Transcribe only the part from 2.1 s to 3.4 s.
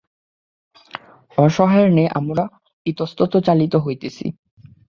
আমরা ইতস্তত